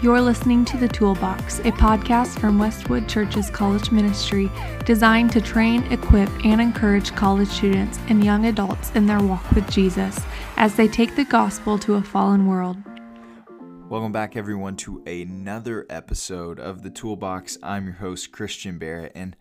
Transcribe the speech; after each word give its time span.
You're 0.00 0.20
listening 0.20 0.64
to 0.66 0.76
The 0.76 0.86
Toolbox, 0.86 1.58
a 1.58 1.72
podcast 1.72 2.38
from 2.38 2.56
Westwood 2.56 3.08
Church's 3.08 3.50
college 3.50 3.90
ministry 3.90 4.48
designed 4.84 5.32
to 5.32 5.40
train, 5.40 5.82
equip, 5.90 6.30
and 6.44 6.60
encourage 6.60 7.12
college 7.16 7.48
students 7.48 7.98
and 8.08 8.24
young 8.24 8.46
adults 8.46 8.92
in 8.92 9.06
their 9.06 9.18
walk 9.18 9.50
with 9.50 9.68
Jesus 9.68 10.20
as 10.56 10.76
they 10.76 10.86
take 10.86 11.16
the 11.16 11.24
gospel 11.24 11.80
to 11.80 11.94
a 11.94 12.02
fallen 12.02 12.46
world. 12.46 12.76
Welcome 13.88 14.12
back, 14.12 14.36
everyone, 14.36 14.76
to 14.76 15.02
another 15.04 15.84
episode 15.90 16.60
of 16.60 16.82
The 16.82 16.90
Toolbox. 16.90 17.58
I'm 17.60 17.86
your 17.86 17.96
host, 17.96 18.30
Christian 18.30 18.78
Barrett, 18.78 19.10
and 19.16 19.34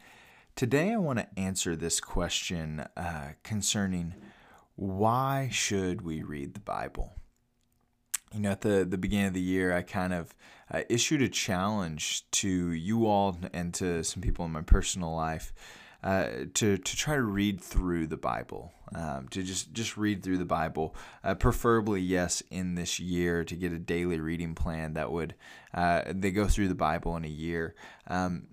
today 0.56 0.92
I 0.92 0.98
want 0.98 1.20
to 1.20 1.40
answer 1.40 1.76
this 1.76 2.00
question 2.00 2.84
uh, 2.98 3.34
concerning 3.44 4.16
why 4.76 5.50
should 5.52 6.02
we 6.02 6.24
read 6.24 6.56
the 6.56 6.62
Bible? 6.62 7.14
You 8.34 8.42
know, 8.42 8.52
at 8.52 8.62
the, 8.62 8.86
the 8.86 8.98
beginning 8.98 9.28
of 9.28 9.34
the 9.34 9.42
year, 9.42 9.74
I 9.74 9.82
kind 9.82 10.14
of 10.14 10.36
uh, 10.72 10.82
issued 10.90 11.22
a 11.22 11.30
challenge 11.30 12.30
to 12.32 12.72
you 12.72 13.06
all 13.08 13.38
and 13.54 13.74
to 13.76 14.04
some 14.04 14.22
people 14.22 14.46
in 14.46 14.52
my 14.52 14.62
personal 14.62 15.16
life 15.16 15.54
uh, 16.04 16.28
to, 16.54 16.78
to 16.78 16.96
try 16.96 17.16
to 17.16 17.24
read 17.24 17.60
through 17.60 18.08
the 18.08 18.18
Bible, 18.18 18.72
um, 18.94 19.28
to 19.30 19.42
just, 19.42 19.74
just 19.74 19.98
read 19.98 20.24
through 20.24 20.38
the 20.38 20.46
Bible, 20.46 20.96
uh, 21.24 21.34
preferably, 21.34 22.02
yes, 22.02 22.44
in 22.52 22.76
this 22.76 23.00
year 23.00 23.44
to 23.44 23.56
get 23.56 23.72
a 23.72 23.80
daily 23.80 24.20
reading 24.20 24.54
plan 24.54 24.94
that 24.94 25.12
would, 25.12 25.34
uh, 25.74 26.04
they 26.08 26.32
go 26.32 26.48
through 26.48 26.68
the 26.68 26.76
Bible 26.76 27.16
in 27.18 27.26
a 27.26 27.30
year. 27.30 27.76
Um, 28.08 28.44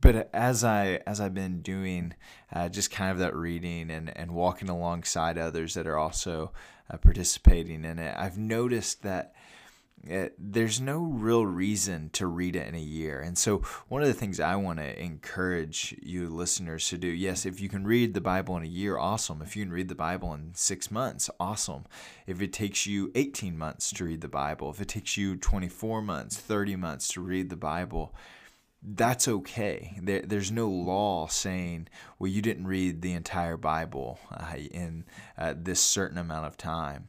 but 0.00 0.30
as 0.32 0.62
I, 0.62 1.00
as 1.06 1.20
I've 1.20 1.34
been 1.34 1.62
doing 1.62 2.14
uh, 2.52 2.68
just 2.68 2.90
kind 2.90 3.10
of 3.10 3.18
that 3.18 3.34
reading 3.34 3.90
and, 3.90 4.16
and 4.16 4.32
walking 4.32 4.68
alongside 4.68 5.36
others 5.36 5.74
that 5.74 5.86
are 5.86 5.98
also 5.98 6.52
uh, 6.90 6.96
participating 6.96 7.84
in 7.84 7.98
it, 7.98 8.14
I've 8.16 8.38
noticed 8.38 9.02
that 9.02 9.34
it, 10.06 10.34
there's 10.38 10.80
no 10.80 10.98
real 10.98 11.46
reason 11.46 12.10
to 12.10 12.26
read 12.26 12.56
it 12.56 12.68
in 12.68 12.74
a 12.74 12.80
year. 12.80 13.20
And 13.20 13.38
so, 13.38 13.58
one 13.88 14.02
of 14.02 14.08
the 14.08 14.14
things 14.14 14.38
I 14.38 14.56
want 14.56 14.78
to 14.78 15.02
encourage 15.02 15.96
you 16.02 16.28
listeners 16.28 16.88
to 16.90 16.98
do 16.98 17.08
yes, 17.08 17.46
if 17.46 17.60
you 17.60 17.68
can 17.68 17.86
read 17.86 18.12
the 18.12 18.20
Bible 18.20 18.56
in 18.56 18.64
a 18.64 18.66
year, 18.66 18.98
awesome. 18.98 19.40
If 19.40 19.56
you 19.56 19.64
can 19.64 19.72
read 19.72 19.88
the 19.88 19.94
Bible 19.94 20.34
in 20.34 20.50
six 20.54 20.90
months, 20.90 21.30
awesome. 21.40 21.84
If 22.26 22.42
it 22.42 22.52
takes 22.52 22.86
you 22.86 23.10
18 23.14 23.56
months 23.56 23.90
to 23.92 24.04
read 24.04 24.20
the 24.20 24.28
Bible, 24.28 24.70
if 24.70 24.80
it 24.80 24.88
takes 24.88 25.16
you 25.16 25.36
24 25.36 26.02
months, 26.02 26.36
30 26.36 26.76
months 26.76 27.08
to 27.08 27.20
read 27.20 27.48
the 27.48 27.56
Bible, 27.56 28.14
that's 28.84 29.26
okay. 29.26 29.96
There, 30.02 30.22
there's 30.22 30.52
no 30.52 30.68
law 30.68 31.26
saying, 31.26 31.88
well, 32.18 32.30
you 32.30 32.42
didn't 32.42 32.66
read 32.66 33.00
the 33.00 33.12
entire 33.12 33.56
Bible 33.56 34.18
uh, 34.30 34.56
in 34.56 35.04
uh, 35.38 35.54
this 35.56 35.80
certain 35.80 36.18
amount 36.18 36.46
of 36.46 36.56
time. 36.56 37.08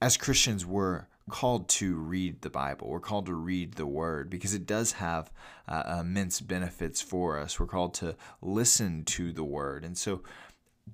As 0.00 0.18
Christians, 0.18 0.66
we're 0.66 1.06
called 1.30 1.68
to 1.68 1.96
read 1.96 2.42
the 2.42 2.50
Bible. 2.50 2.88
We're 2.88 3.00
called 3.00 3.26
to 3.26 3.34
read 3.34 3.74
the 3.74 3.86
Word 3.86 4.28
because 4.28 4.54
it 4.54 4.66
does 4.66 4.92
have 4.92 5.32
uh, 5.66 5.98
immense 6.00 6.40
benefits 6.40 7.00
for 7.00 7.38
us. 7.38 7.58
We're 7.58 7.66
called 7.66 7.94
to 7.94 8.14
listen 8.42 9.04
to 9.06 9.32
the 9.32 9.44
Word. 9.44 9.84
And 9.84 9.96
so 9.96 10.22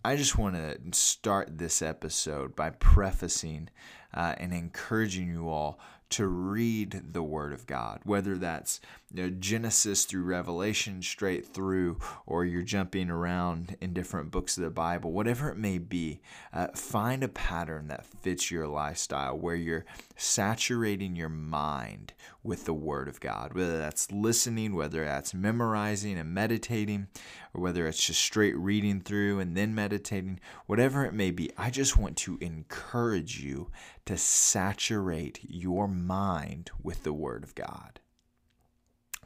I 0.05 0.17
just 0.17 0.39
want 0.39 0.55
to 0.55 0.79
start 0.93 1.59
this 1.59 1.83
episode 1.83 2.57
by 2.57 2.71
prefacing 2.71 3.69
uh, 4.15 4.35
and 4.39 4.55
encouraging 4.55 5.29
you 5.29 5.49
all 5.49 5.79
to 6.11 6.27
read 6.27 7.03
the 7.13 7.23
Word 7.23 7.53
of 7.53 7.67
God, 7.67 8.01
whether 8.05 8.37
that's 8.37 8.81
you 9.13 9.23
know, 9.23 9.31
Genesis 9.31 10.05
through 10.05 10.23
Revelation 10.23 11.03
straight 11.03 11.47
through, 11.47 11.99
or 12.27 12.45
you're 12.45 12.63
jumping 12.63 13.11
around 13.11 13.77
in 13.81 13.93
different 13.93 14.31
books 14.31 14.57
of 14.57 14.65
the 14.65 14.71
Bible, 14.71 15.13
whatever 15.13 15.51
it 15.51 15.59
may 15.59 15.79
be, 15.79 16.21
uh, 16.53 16.69
find 16.75 17.23
a 17.23 17.29
pattern 17.29 17.89
that 17.89 18.07
fits 18.07 18.51
your 18.51 18.67
lifestyle 18.67 19.37
where 19.37 19.55
you're 19.55 19.85
saturating 20.17 21.15
your 21.15 21.29
mind 21.29 22.15
with 22.43 22.65
the 22.65 22.75
Word 22.75 23.07
of 23.07 23.21
God, 23.21 23.53
whether 23.53 23.79
that's 23.79 24.11
listening, 24.11 24.75
whether 24.75 25.05
that's 25.05 25.35
memorizing 25.35 26.19
and 26.19 26.33
meditating, 26.33 27.09
or 27.53 27.61
whether 27.61 27.87
it's 27.87 28.07
just 28.07 28.21
straight 28.21 28.57
reading 28.57 29.01
through 29.01 29.41
and 29.41 29.57
then 29.57 29.75
meditating, 29.75 30.41
whatever 30.67 31.05
it 31.05 31.13
may 31.13 31.31
be. 31.31 31.51
I 31.59 31.71
just 31.71 31.99
want 31.99 32.17
to 32.19 32.39
encourage 32.41 33.41
you 33.41 33.71
to 34.07 34.17
saturate 34.17 35.41
your 35.43 35.87
mind 35.87 36.71
with 36.83 37.03
the 37.03 37.13
Word 37.13 37.45
of 37.45 37.55
God. 37.55 38.01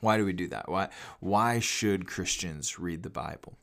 Why 0.01 0.17
do 0.17 0.25
we 0.25 0.33
do 0.33 0.49
that? 0.49 0.69
Why, 0.69 0.89
why 1.21 1.59
should 1.59 2.07
Christians 2.07 2.79
read 2.79 3.03
the 3.03 3.11
Bible? 3.11 3.57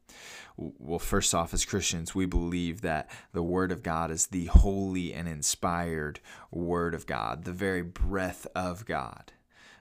Well, 0.55 0.99
first 0.99 1.33
off, 1.33 1.53
as 1.53 1.65
Christians, 1.65 2.13
we 2.13 2.25
believe 2.25 2.81
that 2.81 3.09
the 3.33 3.43
Word 3.43 3.71
of 3.71 3.83
God 3.83 4.11
is 4.11 4.27
the 4.27 4.45
holy 4.45 5.13
and 5.13 5.27
inspired 5.27 6.19
Word 6.51 6.93
of 6.93 7.07
God, 7.07 7.43
the 7.43 7.51
very 7.51 7.81
breath 7.81 8.47
of 8.55 8.85
God. 8.85 9.31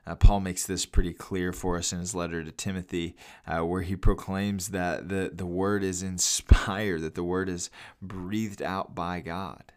Uh, 0.07 0.15
Paul 0.15 0.41
makes 0.41 0.67
this 0.67 0.85
pretty 0.85 1.13
clear 1.13 1.53
for 1.53 1.77
us 1.77 1.93
in 1.93 2.01
his 2.01 2.15
letter 2.15 2.43
to 2.43 2.51
Timothy, 2.51 3.17
uh, 3.47 3.65
where 3.65 3.83
he 3.83 3.97
proclaims 3.97 4.69
that 4.69 5.09
the, 5.09 5.31
the 5.33 5.47
Word 5.47 5.85
is 5.85 6.03
inspired, 6.03 7.03
that 7.03 7.15
the 7.15 7.25
Word 7.25 7.49
is 7.49 7.71
breathed 8.01 8.63
out 8.63 8.95
by 8.95 9.21
God. 9.21 9.73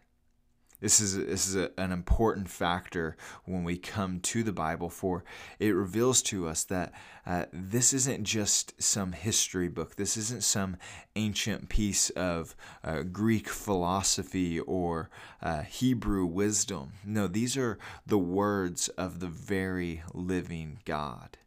This 0.80 1.00
is 1.00 1.16
this 1.16 1.48
is 1.48 1.56
a, 1.56 1.70
an 1.78 1.90
important 1.90 2.50
factor 2.50 3.16
when 3.44 3.64
we 3.64 3.78
come 3.78 4.20
to 4.20 4.42
the 4.42 4.52
Bible, 4.52 4.90
for 4.90 5.24
it 5.58 5.70
reveals 5.70 6.20
to 6.22 6.46
us 6.46 6.64
that 6.64 6.92
uh, 7.24 7.46
this 7.52 7.92
isn't 7.94 8.24
just 8.24 8.80
some 8.80 9.12
history 9.12 9.68
book. 9.68 9.96
This 9.96 10.16
isn't 10.16 10.44
some 10.44 10.76
ancient 11.14 11.70
piece 11.70 12.10
of 12.10 12.54
uh, 12.84 13.02
Greek 13.02 13.48
philosophy 13.48 14.60
or 14.60 15.08
uh, 15.42 15.62
Hebrew 15.62 16.26
wisdom. 16.26 16.92
No, 17.04 17.26
these 17.26 17.56
are 17.56 17.78
the 18.06 18.18
words 18.18 18.88
of 18.88 19.20
the 19.20 19.28
very 19.28 20.02
living 20.12 20.80
God 20.84 21.38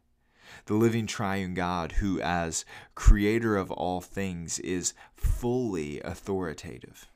the 0.66 0.74
living 0.74 1.06
triune 1.06 1.54
God, 1.54 1.92
who, 1.92 2.20
as 2.20 2.64
creator 2.94 3.56
of 3.56 3.70
all 3.70 4.00
things, 4.00 4.58
is 4.60 4.94
fully 5.14 6.00
authoritative. 6.00 7.09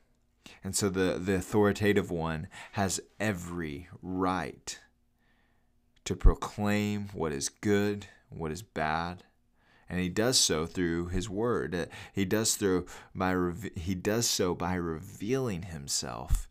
And 0.63 0.75
so 0.75 0.89
the, 0.89 1.19
the 1.19 1.35
authoritative 1.35 2.11
one 2.11 2.47
has 2.73 2.99
every 3.19 3.87
right 4.01 4.79
to 6.05 6.15
proclaim 6.15 7.09
what 7.13 7.31
is 7.31 7.49
good, 7.49 8.07
what 8.29 8.51
is 8.51 8.61
bad, 8.61 9.23
and 9.89 9.99
he 9.99 10.09
does 10.09 10.37
so 10.37 10.65
through 10.65 11.07
his 11.07 11.29
word. 11.29 11.89
He 12.13 12.25
does 12.25 12.55
through 12.55 12.85
by 13.13 13.35
he 13.75 13.93
does 13.95 14.27
so 14.27 14.55
by 14.55 14.75
revealing 14.75 15.63
himself 15.63 16.47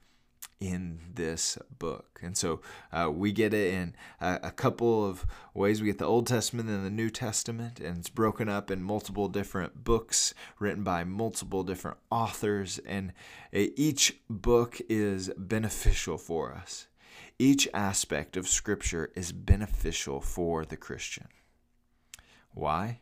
in 0.64 0.98
this 1.14 1.58
book. 1.78 2.20
And 2.22 2.36
so 2.36 2.62
uh, 2.90 3.10
we 3.12 3.32
get 3.32 3.52
it 3.52 3.74
in 3.74 3.94
a, 4.18 4.40
a, 4.44 4.50
couple 4.50 5.06
of 5.06 5.26
ways. 5.52 5.82
We 5.82 5.88
get 5.88 5.98
the 5.98 6.06
Old 6.06 6.26
Testament 6.26 6.70
and 6.70 6.86
the 6.86 6.90
New 6.90 7.10
Testament, 7.10 7.80
and 7.80 7.98
it's 7.98 8.08
broken 8.08 8.48
up 8.48 8.70
in 8.70 8.82
multiple 8.82 9.28
different 9.28 9.84
books 9.84 10.32
written 10.58 10.82
by 10.82 11.04
multiple 11.04 11.64
different 11.64 11.98
authors. 12.10 12.78
And 12.86 13.12
each 13.52 14.16
book 14.30 14.80
is 14.88 15.30
beneficial 15.36 16.16
for 16.16 16.54
us. 16.54 16.86
Each 17.38 17.68
aspect 17.74 18.34
of 18.36 18.48
Scripture 18.48 19.10
is 19.14 19.32
beneficial 19.32 20.22
for 20.22 20.64
the 20.64 20.78
Christian. 20.78 21.28
Why? 22.52 23.00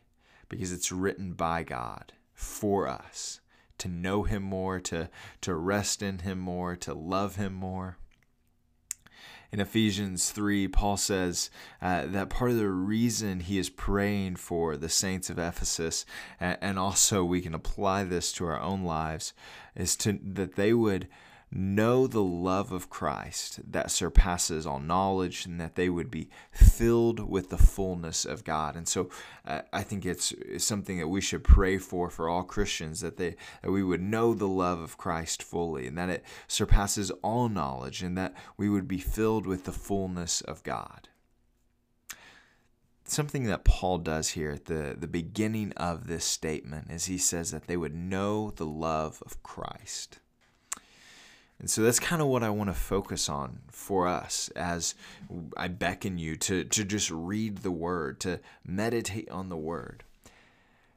Because 0.49 0.73
it's 0.73 0.91
written 0.91 1.31
by 1.31 1.63
God 1.63 2.11
for 2.33 2.89
us 2.89 3.39
to 3.79 3.87
know 3.87 4.23
Him 4.23 4.43
more, 4.43 4.79
to, 4.81 5.09
to 5.41 5.55
rest 5.55 6.01
in 6.01 6.19
Him 6.19 6.39
more, 6.39 6.75
to 6.77 6.93
love 6.93 7.35
Him 7.35 7.53
more. 7.53 7.97
In 9.53 9.59
Ephesians 9.59 10.31
3, 10.31 10.67
Paul 10.69 10.97
says 10.97 11.51
uh, 11.79 12.07
that 12.07 12.31
part 12.31 12.49
of 12.49 12.57
the 12.57 12.69
reason 12.69 13.39
he 13.39 13.59
is 13.59 13.69
praying 13.69 14.37
for 14.37 14.75
the 14.75 14.89
saints 14.89 15.29
of 15.29 15.37
Ephesus, 15.37 16.07
and, 16.39 16.57
and 16.59 16.79
also 16.79 17.23
we 17.23 17.39
can 17.39 17.53
apply 17.53 18.03
this 18.03 18.31
to 18.31 18.47
our 18.47 18.59
own 18.59 18.83
lives, 18.83 19.31
is 19.75 19.95
to 19.97 20.19
that 20.23 20.55
they 20.55 20.73
would 20.73 21.07
know 21.55 22.07
the 22.07 22.23
love 22.23 22.71
of 22.71 22.89
Christ 22.89 23.59
that 23.71 23.91
surpasses 23.91 24.65
all 24.65 24.79
knowledge 24.79 25.45
and 25.45 25.59
that 25.61 25.75
they 25.75 25.89
would 25.89 26.09
be 26.09 26.29
filled 26.51 27.19
with 27.19 27.49
the 27.49 27.57
fullness 27.57 28.25
of 28.25 28.43
God. 28.43 28.75
And 28.75 28.87
so 28.87 29.09
uh, 29.45 29.61
I 29.71 29.83
think 29.83 30.05
it's, 30.05 30.33
something 30.57 30.97
that 30.99 31.07
we 31.07 31.21
should 31.21 31.43
pray 31.43 31.77
for 31.77 32.09
for 32.09 32.29
all 32.29 32.43
Christians 32.43 33.01
that 33.01 33.17
they 33.17 33.35
that 33.61 33.71
we 33.71 33.83
would 33.83 34.01
know 34.01 34.33
the 34.33 34.47
love 34.47 34.79
of 34.79 34.97
Christ 34.97 35.43
fully 35.43 35.87
and 35.87 35.97
that 35.97 36.09
it 36.09 36.23
surpasses 36.47 37.11
all 37.21 37.49
knowledge 37.49 38.01
and 38.01 38.17
that 38.17 38.33
we 38.57 38.69
would 38.69 38.87
be 38.87 38.99
filled 38.99 39.45
with 39.45 39.65
the 39.65 39.71
fullness 39.71 40.41
of 40.41 40.63
God. 40.63 41.09
Something 43.05 43.43
that 43.45 43.65
Paul 43.65 43.97
does 43.97 44.29
here 44.29 44.51
at 44.51 44.65
the, 44.65 44.95
the 44.97 45.07
beginning 45.07 45.73
of 45.73 46.07
this 46.07 46.23
statement 46.23 46.89
is 46.89 47.05
he 47.05 47.17
says 47.17 47.51
that 47.51 47.67
they 47.67 47.77
would 47.77 47.93
know 47.93 48.51
the 48.51 48.65
love 48.65 49.21
of 49.25 49.43
Christ. 49.43 50.19
And 51.63 51.69
so 51.69 51.81
that's 51.81 51.97
kind 51.97 52.21
of 52.21 52.27
what 52.27 52.43
I 52.43 52.49
want 52.49 52.69
to 52.69 52.73
focus 52.73 53.29
on 53.29 53.59
for 53.71 54.05
us 54.05 54.49
as 54.53 54.95
I 55.55 55.69
beckon 55.69 56.17
you 56.17 56.35
to, 56.35 56.65
to 56.65 56.83
just 56.83 57.09
read 57.09 57.59
the 57.59 57.71
Word, 57.71 58.19
to 58.19 58.41
meditate 58.65 59.31
on 59.31 59.47
the 59.47 59.55
Word. 59.55 60.03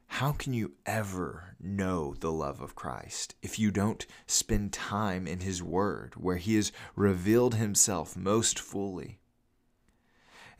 How 0.07 0.33
can 0.33 0.51
you 0.51 0.73
ever 0.85 1.55
know 1.57 2.15
the 2.19 2.33
love 2.33 2.59
of 2.59 2.75
Christ 2.75 3.33
if 3.41 3.57
you 3.57 3.71
don't 3.71 4.05
spend 4.25 4.73
time 4.73 5.25
in 5.25 5.39
His 5.39 5.63
Word, 5.63 6.15
where 6.17 6.35
He 6.35 6.55
has 6.57 6.73
revealed 6.97 7.55
Himself 7.55 8.17
most 8.17 8.59
fully? 8.59 9.19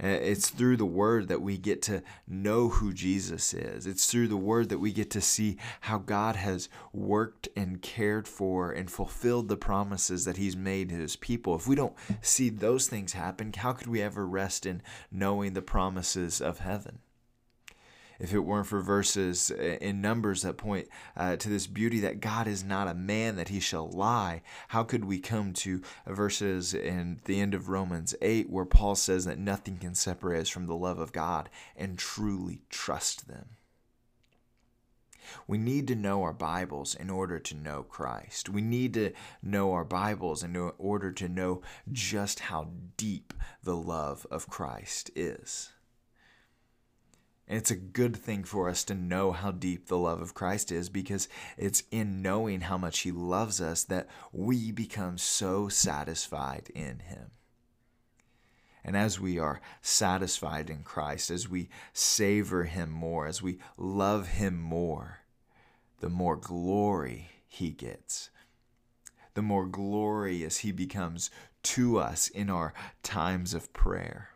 Uh, 0.02 0.08
it's 0.08 0.50
through 0.50 0.78
the 0.78 0.86
word 0.86 1.28
that 1.28 1.42
we 1.42 1.58
get 1.58 1.82
to 1.84 2.04
know 2.28 2.70
who 2.70 2.94
Jesus 2.94 3.54
is. 3.54 3.88
It's 3.88 4.10
through 4.10 4.28
the 4.28 4.38
word 4.38 4.70
that 4.70 4.80
we 4.80 4.92
get 4.92 5.10
to 5.12 5.22
see 5.22 5.58
how 5.82 5.98
God 5.98 6.36
has 6.36 6.70
worked 6.94 7.48
and 7.56 7.82
cared 7.82 8.28
for 8.28 8.72
and 8.72 8.92
fulfilled 8.92 9.48
the 9.48 9.58
promises 9.58 10.26
that 10.26 10.38
He's 10.38 10.56
made 10.56 10.92
His 10.92 11.16
people. 11.16 11.56
If 11.56 11.68
we 11.68 11.76
don't 11.76 11.96
see 12.22 12.50
those 12.50 12.88
things 12.88 13.14
happen, 13.14 13.54
how 13.54 13.74
could 13.74 13.88
we 13.88 14.02
ever 14.02 14.26
rest 14.26 14.66
in 14.66 14.82
knowing 15.12 15.54
the 15.54 15.62
promises 15.62 16.42
of 16.42 16.60
heaven? 16.60 17.00
If 18.20 18.34
it 18.34 18.40
weren't 18.40 18.68
for 18.68 18.82
verses 18.82 19.52
in 19.52 20.02
Numbers 20.02 20.42
that 20.42 20.58
point 20.58 20.88
uh, 21.16 21.36
to 21.38 21.50
this 21.50 21.68
beauty 21.68 22.00
that 22.02 22.20
God 22.20 22.48
is 22.48 22.64
not 22.64 22.88
a 22.88 22.94
man 22.94 23.36
that 23.36 23.50
he 23.50 23.60
shall 23.60 23.90
lie, 23.90 24.42
how 24.70 24.84
could 24.84 25.06
we 25.06 25.20
come 25.20 25.54
to 25.54 25.82
verses 26.06 26.74
in 26.74 27.20
the 27.26 27.40
end 27.40 27.54
of 27.54 27.70
Romans 27.70 28.16
8 28.22 28.50
where 28.50 28.66
Paul 28.66 28.96
says 28.96 29.26
that 29.26 29.40
nothing 29.40 29.78
can 29.78 29.96
separate 29.96 30.42
us 30.42 30.50
from 30.50 30.68
the 30.68 30.76
love 30.76 31.00
of 31.00 31.12
God 31.12 31.50
and 31.76 31.98
truly 31.98 32.62
trust 32.70 33.28
them? 33.28 33.58
We 35.46 35.58
need 35.58 35.88
to 35.88 35.96
know 35.96 36.24
our 36.24 36.34
Bibles 36.34 36.96
in 36.96 37.10
order 37.10 37.40
to 37.40 37.56
know 37.56 37.84
Christ. 37.84 38.50
We 38.50 38.62
need 38.62 38.94
to 38.94 39.12
know 39.42 39.74
our 39.74 39.84
Bibles 39.84 40.44
in 40.44 40.56
order 40.56 41.12
to 41.12 41.28
know 41.30 41.62
just 41.92 42.40
how 42.40 42.70
deep 42.96 43.34
the 43.64 43.76
love 43.76 44.26
of 44.32 44.48
Christ 44.48 45.12
is. 45.16 45.74
And 47.48 47.58
it's 47.58 47.72
a 47.72 47.76
good 47.76 48.16
thing 48.16 48.44
for 48.44 48.68
us 48.68 48.84
to 48.86 48.94
know 48.94 49.32
how 49.32 49.52
deep 49.52 49.88
the 49.88 49.98
love 49.98 50.22
of 50.22 50.34
Christ 50.34 50.72
is 50.72 50.90
because 50.90 51.30
it's 51.58 51.84
in 51.92 52.22
knowing 52.22 52.62
how 52.62 52.78
much 52.78 53.00
He 53.00 53.12
loves 53.12 53.62
us 53.62 53.86
that 53.86 54.10
we 54.34 54.72
become 54.72 55.18
so 55.18 55.70
satisfied 55.70 56.70
in 56.76 57.00
Him. 57.00 57.32
And 58.84 58.98
as 58.98 59.20
we 59.20 59.40
are 59.40 59.62
satisfied 59.82 60.70
in 60.70 60.84
Christ, 60.84 61.32
as 61.32 61.48
we 61.48 61.70
savor 61.94 62.66
Him 62.66 62.90
more, 62.90 63.28
as 63.28 63.42
we 63.42 63.60
love 63.78 64.28
Him 64.28 64.60
more, 64.60 65.20
the 66.00 66.10
more 66.10 66.36
glory 66.36 67.30
He 67.48 67.70
gets. 67.70 68.30
The 69.36 69.42
more 69.42 69.68
glorious 69.68 70.58
He 70.58 70.74
becomes 70.74 71.30
to 71.64 71.98
us 71.98 72.28
in 72.28 72.50
our 72.50 72.74
times 73.04 73.54
of 73.54 73.72
prayer 73.72 74.32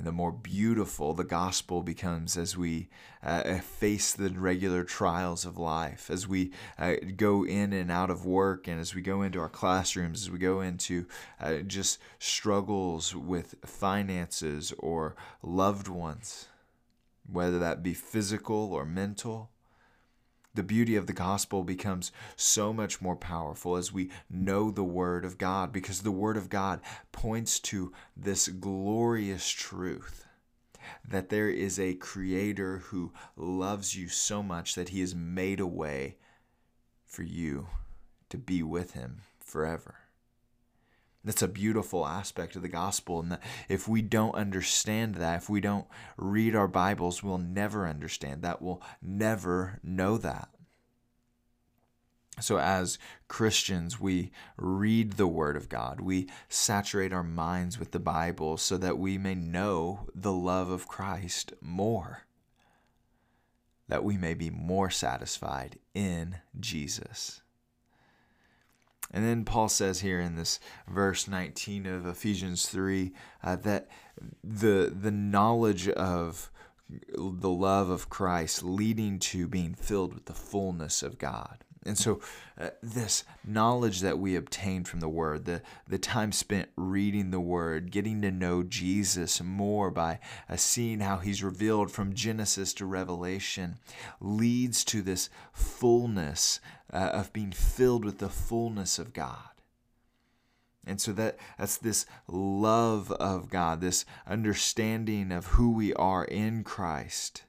and 0.00 0.06
the 0.06 0.12
more 0.12 0.32
beautiful 0.32 1.12
the 1.12 1.24
gospel 1.24 1.82
becomes 1.82 2.38
as 2.38 2.56
we 2.56 2.88
uh, 3.22 3.58
face 3.58 4.14
the 4.14 4.30
regular 4.30 4.82
trials 4.82 5.44
of 5.44 5.58
life, 5.58 6.08
as 6.10 6.26
we 6.26 6.52
uh, 6.78 6.94
go 7.18 7.44
in 7.44 7.74
and 7.74 7.90
out 7.90 8.08
of 8.08 8.24
work, 8.24 8.66
and 8.66 8.80
as 8.80 8.94
we 8.94 9.02
go 9.02 9.20
into 9.20 9.38
our 9.38 9.50
classrooms, 9.50 10.22
as 10.22 10.30
we 10.30 10.38
go 10.38 10.62
into 10.62 11.04
uh, 11.38 11.56
just 11.56 11.98
struggles 12.18 13.14
with 13.14 13.56
finances 13.62 14.72
or 14.78 15.16
loved 15.42 15.86
ones, 15.86 16.48
whether 17.30 17.58
that 17.58 17.82
be 17.82 17.92
physical 17.92 18.72
or 18.72 18.86
mental 18.86 19.50
the 20.54 20.62
beauty 20.62 20.96
of 20.96 21.06
the 21.06 21.12
gospel 21.12 21.62
becomes 21.62 22.10
so 22.36 22.72
much 22.72 23.00
more 23.00 23.16
powerful 23.16 23.76
as 23.76 23.92
we 23.92 24.10
know 24.28 24.70
the 24.70 24.84
Word 24.84 25.24
of 25.24 25.38
God, 25.38 25.72
because 25.72 26.02
the 26.02 26.10
Word 26.10 26.36
of 26.36 26.48
God 26.48 26.80
points 27.12 27.60
to 27.60 27.92
this 28.16 28.48
glorious 28.48 29.48
truth 29.48 30.26
that 31.06 31.28
there 31.28 31.48
is 31.48 31.78
a 31.78 31.94
Creator 31.94 32.78
who 32.86 33.12
loves 33.36 33.96
you 33.96 34.08
so 34.08 34.42
much 34.42 34.74
that 34.74 34.88
He 34.88 35.00
has 35.00 35.14
made 35.14 35.60
a 35.60 35.66
way 35.66 36.16
for 37.06 37.22
you 37.22 37.68
to 38.28 38.38
be 38.38 38.62
with 38.62 38.92
Him 38.92 39.22
forever. 39.38 39.99
That's 41.22 41.42
a 41.42 41.48
beautiful 41.48 42.06
aspect 42.06 42.56
of 42.56 42.62
the 42.62 42.68
gospel. 42.68 43.20
And 43.20 43.32
that 43.32 43.42
if 43.68 43.86
we 43.86 44.00
don't 44.00 44.34
understand 44.34 45.16
that, 45.16 45.42
if 45.42 45.50
we 45.50 45.60
don't 45.60 45.86
read 46.16 46.56
our 46.56 46.68
Bibles, 46.68 47.22
we'll 47.22 47.38
never 47.38 47.86
understand 47.86 48.42
that. 48.42 48.62
We'll 48.62 48.82
never 49.02 49.80
know 49.82 50.16
that. 50.18 50.48
So, 52.40 52.58
as 52.58 52.98
Christians, 53.28 54.00
we 54.00 54.30
read 54.56 55.12
the 55.12 55.26
Word 55.26 55.56
of 55.56 55.68
God. 55.68 56.00
We 56.00 56.30
saturate 56.48 57.12
our 57.12 57.22
minds 57.22 57.78
with 57.78 57.90
the 57.90 57.98
Bible 57.98 58.56
so 58.56 58.78
that 58.78 58.98
we 58.98 59.18
may 59.18 59.34
know 59.34 60.08
the 60.14 60.32
love 60.32 60.70
of 60.70 60.88
Christ 60.88 61.52
more, 61.60 62.22
that 63.88 64.04
we 64.04 64.16
may 64.16 64.32
be 64.32 64.48
more 64.48 64.88
satisfied 64.88 65.78
in 65.94 66.38
Jesus. 66.58 67.42
And 69.10 69.24
then 69.24 69.44
Paul 69.44 69.68
says 69.68 70.00
here 70.00 70.20
in 70.20 70.36
this 70.36 70.60
verse 70.88 71.26
19 71.26 71.86
of 71.86 72.06
Ephesians 72.06 72.68
3 72.68 73.12
uh, 73.42 73.56
that 73.56 73.88
the, 74.44 74.92
the 74.94 75.10
knowledge 75.10 75.88
of 75.88 76.50
the 76.88 77.50
love 77.50 77.90
of 77.90 78.08
Christ 78.08 78.62
leading 78.62 79.18
to 79.20 79.46
being 79.46 79.74
filled 79.74 80.14
with 80.14 80.26
the 80.26 80.34
fullness 80.34 81.02
of 81.02 81.18
God. 81.18 81.64
And 81.84 81.96
so, 81.96 82.20
uh, 82.58 82.70
this 82.82 83.24
knowledge 83.42 84.00
that 84.00 84.18
we 84.18 84.36
obtain 84.36 84.84
from 84.84 85.00
the 85.00 85.08
Word, 85.08 85.46
the, 85.46 85.62
the 85.88 85.98
time 85.98 86.30
spent 86.30 86.68
reading 86.76 87.30
the 87.30 87.40
Word, 87.40 87.90
getting 87.90 88.20
to 88.20 88.30
know 88.30 88.62
Jesus 88.62 89.40
more 89.40 89.90
by 89.90 90.18
uh, 90.48 90.56
seeing 90.56 91.00
how 91.00 91.16
He's 91.18 91.42
revealed 91.42 91.90
from 91.90 92.12
Genesis 92.12 92.74
to 92.74 92.84
Revelation, 92.84 93.78
leads 94.20 94.84
to 94.84 95.00
this 95.00 95.30
fullness 95.52 96.60
uh, 96.92 96.96
of 97.14 97.32
being 97.32 97.52
filled 97.52 98.04
with 98.04 98.18
the 98.18 98.28
fullness 98.28 98.98
of 98.98 99.14
God. 99.14 99.38
And 100.86 101.00
so 101.00 101.12
that 101.12 101.38
that's 101.58 101.78
this 101.78 102.04
love 102.28 103.10
of 103.12 103.48
God, 103.48 103.80
this 103.80 104.04
understanding 104.26 105.32
of 105.32 105.46
who 105.46 105.72
we 105.72 105.94
are 105.94 106.24
in 106.24 106.62
Christ 106.62 107.44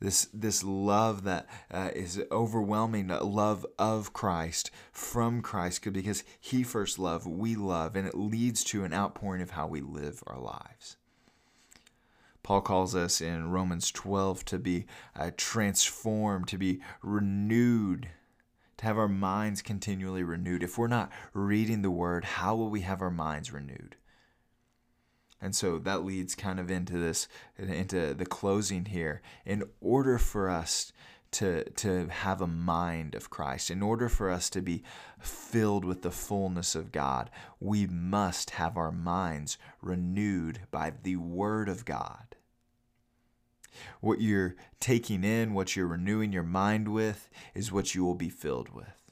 this 0.00 0.28
this 0.32 0.62
love 0.62 1.24
that 1.24 1.46
uh, 1.70 1.90
is 1.94 2.22
overwhelming 2.30 3.08
love 3.08 3.64
of 3.78 4.12
Christ 4.12 4.70
from 4.92 5.40
Christ 5.40 5.90
because 5.92 6.22
he 6.40 6.62
first 6.62 6.98
loved 6.98 7.26
we 7.26 7.54
love 7.56 7.96
and 7.96 8.06
it 8.06 8.14
leads 8.14 8.62
to 8.64 8.84
an 8.84 8.92
outpouring 8.92 9.42
of 9.42 9.50
how 9.50 9.66
we 9.66 9.80
live 9.80 10.22
our 10.26 10.38
lives. 10.38 10.96
Paul 12.42 12.60
calls 12.60 12.94
us 12.94 13.20
in 13.20 13.50
Romans 13.50 13.90
12 13.90 14.44
to 14.44 14.58
be 14.58 14.86
uh, 15.16 15.30
transformed 15.36 16.46
to 16.48 16.58
be 16.58 16.80
renewed 17.02 18.08
to 18.76 18.84
have 18.84 18.98
our 18.98 19.08
minds 19.08 19.62
continually 19.62 20.22
renewed. 20.22 20.62
If 20.62 20.76
we're 20.76 20.86
not 20.86 21.10
reading 21.32 21.82
the 21.82 21.90
word 21.90 22.24
how 22.24 22.54
will 22.54 22.70
we 22.70 22.82
have 22.82 23.00
our 23.00 23.10
minds 23.10 23.52
renewed 23.52 23.96
and 25.40 25.54
so 25.54 25.78
that 25.78 26.04
leads 26.04 26.34
kind 26.34 26.58
of 26.58 26.70
into 26.70 26.98
this, 26.98 27.28
into 27.58 28.14
the 28.14 28.26
closing 28.26 28.86
here. 28.86 29.20
In 29.44 29.64
order 29.80 30.18
for 30.18 30.48
us 30.48 30.92
to, 31.32 31.68
to 31.70 32.08
have 32.08 32.40
a 32.40 32.46
mind 32.46 33.14
of 33.14 33.28
Christ, 33.28 33.70
in 33.70 33.82
order 33.82 34.08
for 34.08 34.30
us 34.30 34.48
to 34.50 34.62
be 34.62 34.82
filled 35.20 35.84
with 35.84 36.02
the 36.02 36.10
fullness 36.10 36.74
of 36.74 36.92
God, 36.92 37.30
we 37.60 37.86
must 37.86 38.50
have 38.50 38.76
our 38.76 38.92
minds 38.92 39.58
renewed 39.82 40.60
by 40.70 40.92
the 41.02 41.16
Word 41.16 41.68
of 41.68 41.84
God. 41.84 42.36
What 44.00 44.22
you're 44.22 44.56
taking 44.80 45.22
in, 45.22 45.52
what 45.52 45.76
you're 45.76 45.86
renewing 45.86 46.32
your 46.32 46.42
mind 46.42 46.88
with, 46.88 47.28
is 47.54 47.70
what 47.70 47.94
you 47.94 48.04
will 48.04 48.14
be 48.14 48.30
filled 48.30 48.70
with. 48.70 49.05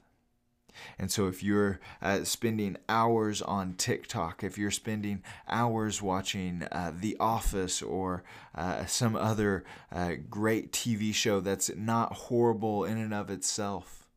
And 0.97 1.11
so, 1.11 1.27
if 1.27 1.43
you're 1.43 1.79
uh, 2.01 2.23
spending 2.23 2.77
hours 2.87 3.41
on 3.41 3.73
TikTok, 3.73 4.43
if 4.43 4.57
you're 4.57 4.71
spending 4.71 5.23
hours 5.47 6.01
watching 6.01 6.63
uh, 6.71 6.91
The 6.97 7.17
Office 7.19 7.81
or 7.81 8.23
uh, 8.53 8.85
some 8.85 9.15
other 9.15 9.63
uh, 9.91 10.13
great 10.29 10.71
TV 10.71 11.13
show 11.13 11.39
that's 11.39 11.71
not 11.75 12.13
horrible 12.13 12.83
in 12.85 12.97
and 12.97 13.13
of 13.13 13.29
itself, 13.29 14.07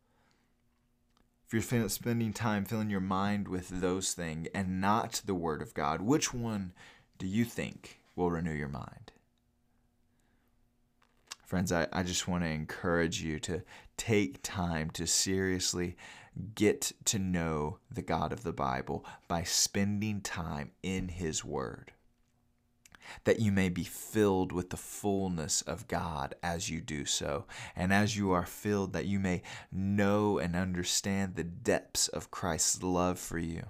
if 1.46 1.54
you're 1.54 1.88
spending 1.88 2.34
time 2.34 2.66
filling 2.66 2.90
your 2.90 3.00
mind 3.00 3.48
with 3.48 3.68
those 3.68 4.12
things 4.12 4.48
and 4.54 4.82
not 4.82 5.22
the 5.24 5.34
Word 5.34 5.62
of 5.62 5.72
God, 5.72 6.02
which 6.02 6.34
one 6.34 6.74
do 7.16 7.26
you 7.26 7.46
think 7.46 8.00
will 8.14 8.30
renew 8.30 8.52
your 8.52 8.68
mind? 8.68 9.12
Friends, 11.48 11.72
I, 11.72 11.86
I 11.90 12.02
just 12.02 12.28
want 12.28 12.44
to 12.44 12.50
encourage 12.50 13.22
you 13.22 13.40
to 13.40 13.62
take 13.96 14.40
time 14.42 14.90
to 14.90 15.06
seriously 15.06 15.96
get 16.54 16.92
to 17.06 17.18
know 17.18 17.78
the 17.90 18.02
God 18.02 18.32
of 18.32 18.42
the 18.42 18.52
Bible 18.52 19.04
by 19.26 19.42
spending 19.42 20.20
time 20.20 20.72
in 20.82 21.08
His 21.08 21.44
Word. 21.44 21.92
That 23.24 23.40
you 23.40 23.50
may 23.52 23.70
be 23.70 23.84
filled 23.84 24.52
with 24.52 24.70
the 24.70 24.76
fullness 24.76 25.62
of 25.62 25.88
God 25.88 26.34
as 26.42 26.68
you 26.68 26.80
do 26.82 27.06
so. 27.06 27.46
And 27.74 27.92
as 27.92 28.16
you 28.16 28.32
are 28.32 28.44
filled, 28.44 28.92
that 28.92 29.06
you 29.06 29.18
may 29.18 29.42
know 29.72 30.38
and 30.38 30.54
understand 30.54 31.34
the 31.34 31.44
depths 31.44 32.08
of 32.08 32.30
Christ's 32.30 32.82
love 32.82 33.18
for 33.18 33.38
you 33.38 33.64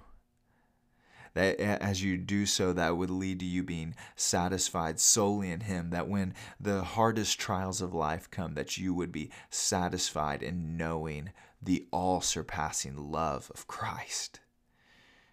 that 1.38 1.60
as 1.60 2.02
you 2.02 2.16
do 2.16 2.46
so, 2.46 2.72
that 2.72 2.96
would 2.96 3.10
lead 3.10 3.38
to 3.38 3.46
you 3.46 3.62
being 3.62 3.94
satisfied 4.16 4.98
solely 4.98 5.52
in 5.52 5.60
Him. 5.60 5.90
That 5.90 6.08
when 6.08 6.34
the 6.58 6.82
hardest 6.82 7.38
trials 7.38 7.80
of 7.80 7.94
life 7.94 8.28
come, 8.28 8.54
that 8.54 8.76
you 8.76 8.92
would 8.92 9.12
be 9.12 9.30
satisfied 9.48 10.42
in 10.42 10.76
knowing 10.76 11.30
the 11.60 11.86
all 11.92 12.20
surpassing 12.20 12.96
love 12.96 13.50
of 13.54 13.66
Christ. 13.66 14.40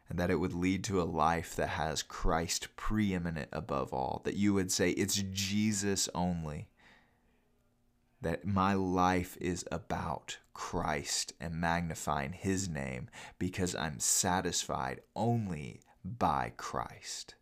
and 0.08 0.20
that 0.20 0.30
it 0.30 0.36
would 0.36 0.54
lead 0.54 0.84
to 0.84 1.02
a 1.02 1.04
life 1.04 1.56
that 1.56 1.70
has 1.70 2.04
Christ 2.04 2.76
preeminent 2.76 3.50
above 3.52 3.92
all, 3.92 4.22
that 4.24 4.36
you 4.36 4.54
would 4.54 4.72
say, 4.72 4.92
It's 4.92 5.24
Jesus 5.32 6.08
only. 6.14 6.68
That 8.22 8.46
my 8.46 8.74
life 8.74 9.36
is 9.42 9.66
about 9.72 10.38
Christ 10.54 11.34
and 11.40 11.56
magnifying 11.56 12.34
His 12.34 12.70
name 12.70 13.10
because 13.40 13.76
I'm 13.76 14.00
satisfied 14.00 15.02
only 15.16 15.82
by 16.04 16.54
Christ. 16.56 17.36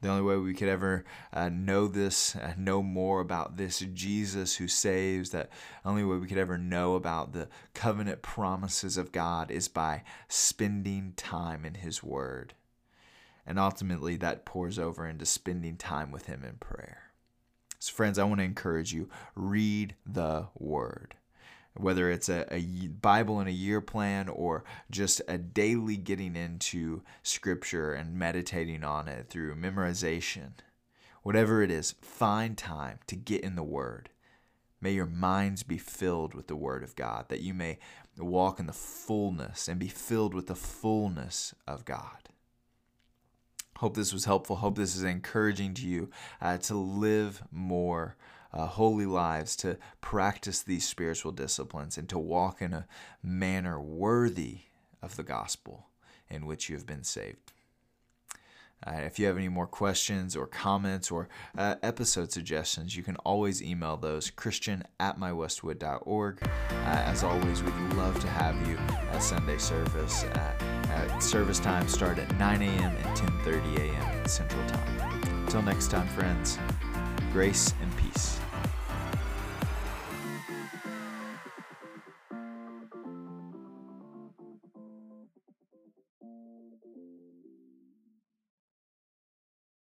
The 0.00 0.08
only 0.08 0.22
way 0.22 0.36
we 0.38 0.54
could 0.54 0.68
ever 0.68 1.04
uh, 1.32 1.50
know 1.50 1.86
this, 1.86 2.34
uh, 2.34 2.54
know 2.56 2.82
more 2.82 3.20
about 3.20 3.56
this 3.58 3.80
Jesus 3.80 4.56
who 4.56 4.66
saves, 4.66 5.30
that 5.30 5.50
only 5.84 6.04
way 6.04 6.16
we 6.16 6.26
could 6.26 6.38
ever 6.38 6.56
know 6.56 6.94
about 6.94 7.32
the 7.32 7.48
covenant 7.74 8.22
promises 8.22 8.96
of 8.96 9.12
God 9.12 9.50
is 9.50 9.68
by 9.68 10.02
spending 10.26 11.12
time 11.16 11.66
in 11.66 11.74
His 11.74 12.02
Word. 12.02 12.54
And 13.46 13.58
ultimately, 13.58 14.16
that 14.16 14.46
pours 14.46 14.78
over 14.78 15.06
into 15.06 15.26
spending 15.26 15.76
time 15.76 16.10
with 16.10 16.26
Him 16.26 16.44
in 16.44 16.56
prayer. 16.56 17.12
So, 17.78 17.92
friends, 17.92 18.18
I 18.18 18.24
want 18.24 18.38
to 18.38 18.44
encourage 18.44 18.94
you 18.94 19.10
read 19.34 19.96
the 20.06 20.48
Word 20.58 21.16
whether 21.76 22.10
it's 22.10 22.28
a, 22.28 22.46
a 22.52 22.88
Bible 22.88 23.40
in 23.40 23.46
a 23.46 23.52
year 23.52 23.80
plan 23.80 24.28
or 24.28 24.64
just 24.90 25.22
a 25.28 25.38
daily 25.38 25.96
getting 25.96 26.36
into 26.36 27.02
Scripture 27.22 27.92
and 27.92 28.14
meditating 28.14 28.84
on 28.84 29.08
it 29.08 29.28
through 29.28 29.54
memorization, 29.54 30.52
whatever 31.22 31.62
it 31.62 31.70
is, 31.70 31.94
find 32.00 32.58
time 32.58 32.98
to 33.06 33.16
get 33.16 33.42
in 33.42 33.54
the 33.54 33.62
Word. 33.62 34.10
May 34.80 34.92
your 34.92 35.06
minds 35.06 35.62
be 35.62 35.78
filled 35.78 36.34
with 36.34 36.46
the 36.46 36.56
Word 36.56 36.82
of 36.82 36.96
God, 36.96 37.28
that 37.28 37.40
you 37.40 37.54
may 37.54 37.78
walk 38.18 38.58
in 38.58 38.66
the 38.66 38.72
fullness 38.72 39.68
and 39.68 39.78
be 39.78 39.88
filled 39.88 40.34
with 40.34 40.46
the 40.46 40.54
fullness 40.54 41.54
of 41.66 41.84
God. 41.84 42.30
Hope 43.76 43.94
this 43.94 44.12
was 44.12 44.26
helpful. 44.26 44.56
Hope 44.56 44.76
this 44.76 44.94
is 44.94 45.04
encouraging 45.04 45.72
to 45.74 45.86
you 45.86 46.10
uh, 46.40 46.58
to 46.58 46.74
live 46.74 47.42
more 47.50 48.16
uh, 48.52 48.66
holy 48.66 49.06
lives, 49.06 49.56
to 49.56 49.76
practice 50.00 50.62
these 50.62 50.86
spiritual 50.86 51.32
disciplines, 51.32 51.96
and 51.96 52.08
to 52.08 52.18
walk 52.18 52.60
in 52.60 52.72
a 52.72 52.86
manner 53.22 53.80
worthy 53.80 54.60
of 55.02 55.16
the 55.16 55.22
gospel 55.22 55.86
in 56.28 56.46
which 56.46 56.68
you 56.68 56.76
have 56.76 56.86
been 56.86 57.04
saved. 57.04 57.52
Uh, 58.86 58.92
if 59.04 59.18
you 59.18 59.26
have 59.26 59.36
any 59.36 59.48
more 59.48 59.66
questions 59.66 60.34
or 60.34 60.46
comments 60.46 61.10
or 61.10 61.28
uh, 61.58 61.74
episode 61.82 62.32
suggestions, 62.32 62.96
you 62.96 63.02
can 63.02 63.16
always 63.16 63.62
email 63.62 63.96
those 63.96 64.30
christian 64.30 64.82
at 64.98 65.18
mywestwood.org. 65.18 66.42
Uh, 66.42 66.48
as 66.72 67.22
always, 67.22 67.62
we'd 67.62 67.74
love 67.94 68.18
to 68.20 68.28
have 68.28 68.56
you 68.66 68.76
at 69.12 69.22
Sunday 69.22 69.58
service. 69.58 70.24
service 71.20 71.58
time 71.58 71.86
start 71.88 72.18
at 72.18 72.38
9 72.38 72.62
a.m. 72.62 72.96
and 72.96 73.18
10.30 73.18 73.78
a.m. 73.80 74.26
Central 74.26 74.66
Time. 74.66 75.20
Until 75.44 75.62
next 75.62 75.90
time, 75.90 76.08
friends, 76.08 76.58
grace 77.32 77.74
and 77.82 77.94